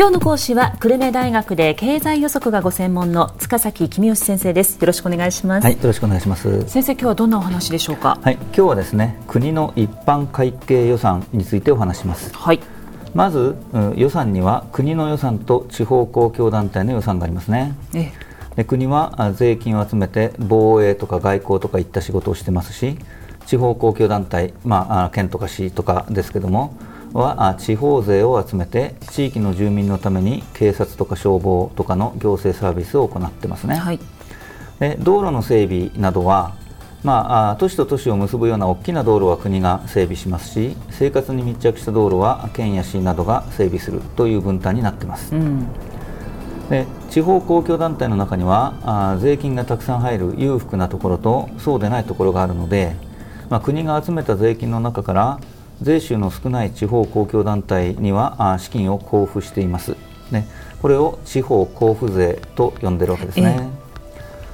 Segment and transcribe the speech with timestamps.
[0.00, 4.80] 今日の講師は久留米大学で経済予測がご専門の塚崎公義先生です。
[4.80, 5.64] よろしくお願いします。
[5.64, 6.66] はいよろしくお願いします。
[6.66, 8.18] 先生今日はどんなお話でしょうか？
[8.22, 12.34] はい今日はですね国の一般会計予算についてお話します。
[12.34, 12.60] はい。
[13.12, 13.56] まず
[13.94, 17.74] 予算には国の予算と地方公共団体の予算がありますね。
[17.94, 18.10] え
[18.56, 22.96] で国は税金を集めて防衛とか外交とかいった仕事をしてますし
[23.44, 26.74] 地方公共団体、まあ、県とか市とかですけども
[27.12, 33.98] は地方税を集めて地域の住民のために警察とか消防とかの行政サービスを行ってますね、はい、
[34.78, 36.54] で道路の整備などは、
[37.02, 45.66] まあ、都市と都市を結ぶような大きな道路は国が整備しますし生活に密着した道路は県や市などが整備するという分担になっています、うん、
[46.68, 52.94] で地方公共団体の中にはあ税金がたくさん入る裕福なところとそうでないところがあるので、
[53.48, 55.40] まあ、国が集めた税金の中から
[55.82, 59.96] 税収の少ない地方公共団体には資金を交付しています、
[60.30, 60.46] ね、
[60.82, 63.68] これを地方交付税と呼んでるわけですね、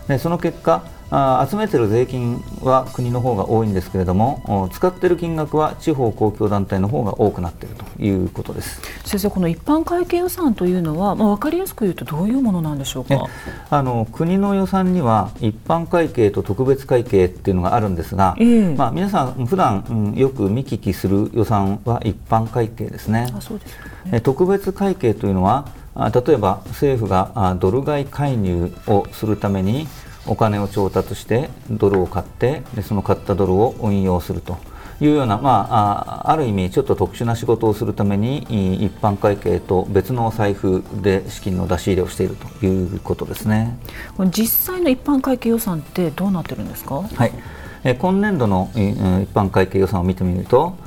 [0.09, 8.81] でその結果あ集めてる税金は国の方が多いんですけれども使っている金額は地方公共団体の方が多くなっているということです。
[9.05, 13.27] 先生この一般会計予算というのは、まあ、分かりやすく言うとどういうものなんでしょうか？
[13.71, 23.29] あの国の予算には一般会計と特別会計っていうのがあるんですが、えー、まあ、皆さん普段、うん、よく見聞きする予算は一般会計ですね。
[23.33, 23.77] あそうです
[24.11, 29.87] ね特別会計というのは例えば政府がドル買い介入をするために
[30.27, 34.57] お金を調達してドルを買ってでその買ったドルを運用すると。
[35.01, 38.39] いうような、まあ、ある意味ちょっと特殊な仕事をするために
[38.83, 43.77] 一般会計と別の財布で資金の出し入れをしているということですね。
[44.31, 47.33] 実際の一般会計予算ってどうなってるんですか、はい、
[47.85, 48.81] え今年度の一
[49.35, 50.79] 般会計予算を見てみると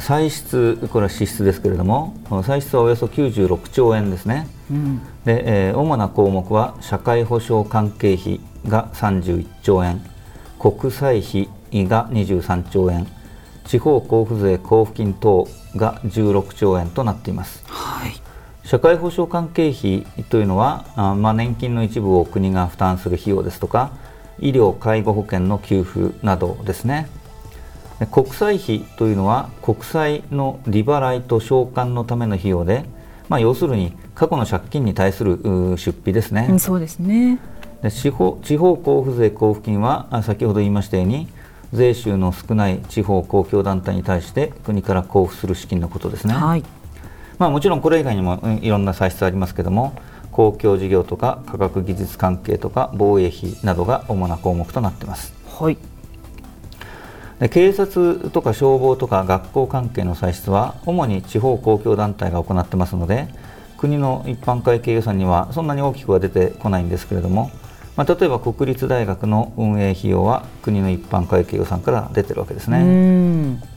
[0.00, 10.00] 歳出、これは支出ですけれども、歳出はおよそ96兆円ですね、うん、でえー、主な項目は社会保障関係費が31兆円、
[10.58, 11.48] 国債費
[11.86, 13.06] が23兆円、
[13.64, 17.64] 地方交付税交付金等が16兆円となっています。
[17.66, 18.26] はい。
[18.66, 23.92] 社会保障関係費というのは、あまあ、年金の一部を国が負担する費用ですとか
[24.40, 27.08] 医療・介護保険の給付などですね
[28.04, 32.84] 国債費というのは国債の利払いと償還のための費用で、
[33.30, 35.38] まあ、要するに過去の借金に対する
[35.78, 36.58] 出費ですね。
[36.58, 37.38] そうですね
[37.82, 41.28] で地方地方交付税交付金は先ほど言いましたように
[41.72, 46.34] 税収の少ない地方公共団体に対して国から交付する資金のことですね。
[46.34, 46.64] はい
[47.38, 49.94] まあ、もちろんこれ以外にもいろんな歳出ありますけれども
[50.32, 55.34] 公共事業とか科学技術関係とか防衛費などが主な項目となっています。
[55.58, 55.78] はい
[57.40, 63.28] で警察とか消防とか学校関係の歳出は主に地方公共団体が行ってますので
[63.76, 67.50] 国の一般会計予算にはそんなに大きくは出てこないんですけれども、
[67.94, 73.76] まあ、例えば国立大学の運営費用は国の一般会計予算から出てるわけですね。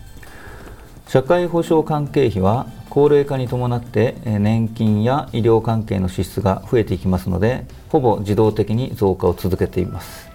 [1.09, 10.28] 社会保障関係費は高齢化に伴って年金や医療関係の支出が増えていきますのでほぼ自動的に増加を続けています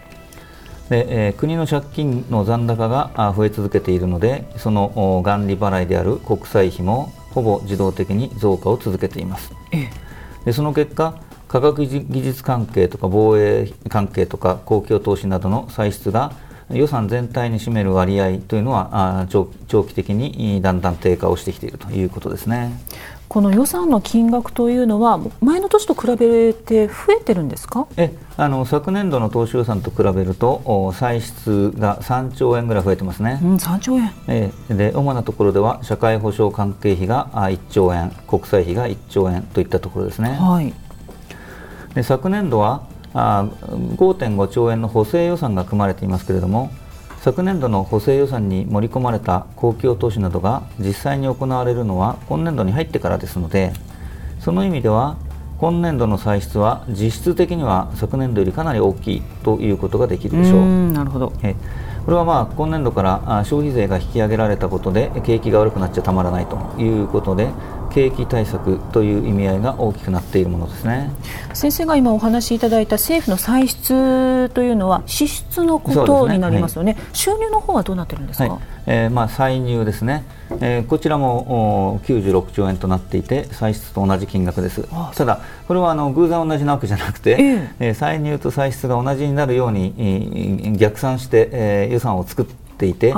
[0.88, 9.52] で、えー、国の借金の残高が増え続けているのでその元利払いである国債費もほぼ自動的に増加を続けています。
[10.44, 11.18] でその結果
[11.48, 16.32] 科学技術関係とか防衛関係とか公共投資などの歳出が
[16.70, 19.46] 予算全体に占める割合というのは長
[19.84, 22.72] 期的にだんだん低下をしてきているということですね。
[23.28, 27.86] この予算の金額というのは前の年と比べて増えてるんですか？
[27.96, 34.12] えあの昨年度の当初予算と比べると歳出が3兆円ぐらい増えてますね、うん、3兆円。
[34.28, 40.72] えで主なところでは社会保障関係費が1兆円国債費が1兆円といったところですね、はい、
[41.94, 43.46] で昨年度はあ
[43.96, 46.70] 5.5兆円の補正予算が組まれていますけれども
[47.24, 53.72] 昨年度の補正予算に盛り込まれた公共投資などが実際に行われるのは今年度に入ってからですので
[54.40, 55.16] その意味では
[55.56, 60.90] 今年度の歳出は実質的には昨年度よりかなり大きいということができるでしょう。
[60.92, 67.48] なるほどこれはまあ今年度から消費税が引き上げられたことで景気が悪くなっちゃたまらないということで
[67.94, 71.12] 景気対策という意味合いが大きくなっているものですね。
[71.52, 77.00] 先生が今お話しいただいた政府の歳出というのは支出のことになりますよね、ね。
[77.00, 80.24] はい、収入の方はどうなってるんですか、はい、えー、まあ歳入ですね、
[80.60, 84.88] えー、こちらも96兆円となっていて歳出と同じ金額です。
[85.14, 93.14] ただこれはあの偶然同じなわけじゃなくて、えー、えー、歳入と歳出が同じになるように、えー、逆算して、えー、予算を作っていて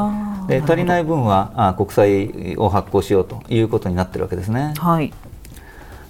[0.48, 4.74] で足りない分はあ国債を発行しようということになっているわけですね。
[4.76, 5.12] はい。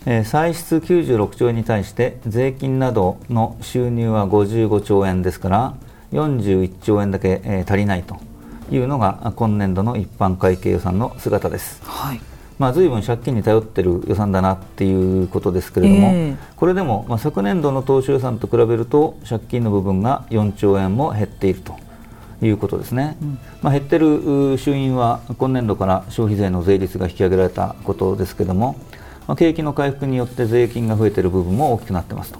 [0.08, 5.74] えー、歳出96兆円に対して税金などの収入は55兆円ですから
[6.12, 8.16] 41兆円だけ、えー、足りないと
[8.70, 11.82] いうのが今年度の一般会計予算の姿です。
[11.84, 12.20] はい。
[12.58, 21.76] まあ、随分借金に頼っている予算だなっていうことですけれども、えー、これでも、まあ、昨年度の当初予算と比べると借金の部分が4兆円も減っていると
[22.42, 28.76] いうことですね、うん、まあ、減ってる収因は今年度から消費税の税率が引き上げられたことですけれども、
[29.26, 32.38] まあ、景気の回復によって税金が増えている部分も大きくなってますと。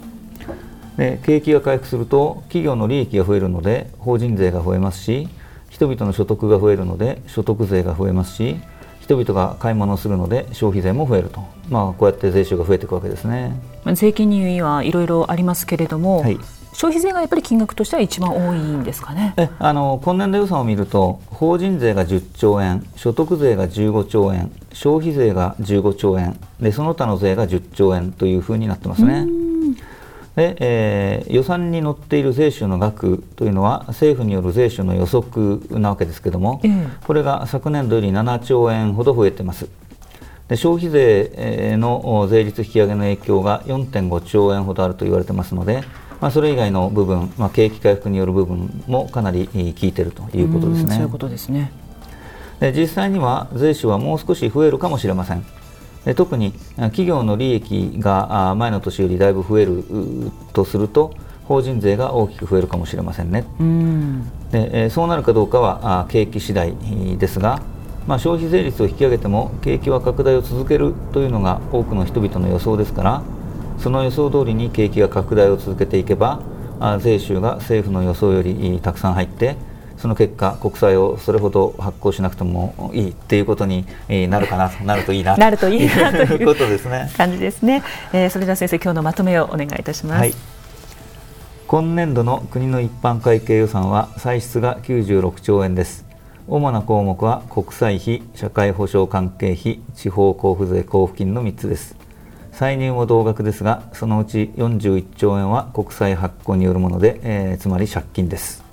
[0.97, 5.29] で景気が回復すると企業の利益が増えるので法人税が増えますし
[5.69, 8.57] 人々の所得が増えるので所得税が増えますし
[8.99, 13.57] 人々が買い物をするので消費税も増えると、まあ、こうやって税収が増えていくわけですね。
[13.93, 16.37] 税金にはいろいろありますけれども、はい、
[16.77, 19.33] 消費税がやっぱり金額としては一番多いんですかね？
[19.35, 29.25] えあの今年度予算を見ると法人税が10兆円所得税が15兆円消費税が15兆円でその他の税が10兆円というふうになってますね。
[30.35, 36.61] で、えー、予算に載っている税収の額というのは政府による税収の予測なわけですけれども、
[37.07, 39.67] これが昨年度より7兆円ほど増えています。
[40.47, 45.81] で消費税の税率引き上げの影響が4.5兆円ほどあると言われてますので、
[46.19, 50.95] まあ、それ以外の部分、まあ、景気回復による部分もかなり効いているということですね。
[50.95, 51.71] そういうことですね
[52.59, 55.45] で実際には税収はもう少し増えるかもしれません。
[56.15, 59.83] 特に企業の利益が前の年よりだいぶ増える
[60.53, 61.13] とすると
[61.45, 63.45] 法人税が大きく増えるかもしれませんね。
[63.59, 66.73] うんでそうなるかどうかは景気次第
[67.17, 67.61] ですが、
[68.07, 73.21] まあ、消費税率を引き上げても景気は拡大を続けるというのが多くの人々の予想ですから
[73.77, 76.41] その予想通りに景気が拡大を続けていけば
[76.99, 79.55] 税収が政府の予想よりたくさん入って
[79.97, 83.85] その結果国債をそれほど発行しなくてもいいっていうことに
[84.29, 87.11] なるかななるといいな なるといいなということですね。
[87.17, 87.83] 感じですね、
[88.13, 90.33] えー、それでは先生今日のまとめをお願いいたします、はい、
[91.67, 96.07] 今年度の国の一般会計予算は歳出が96兆円です。
[96.49, 101.93] 主な項目は国債費社会保障関係費地方交付税交付金の3つです
[102.57, 108.63] 歳入も同額ですがそのうち41兆円は国債発行によるもので、えー、つまり借金です。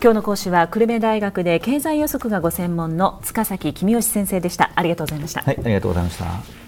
[0.00, 4.70] 今日の講師は久留米大学で経済予測がご専門の塚崎君吉先生でした。
[4.76, 5.42] ありがとうございました。
[5.42, 6.67] はいありがとうございました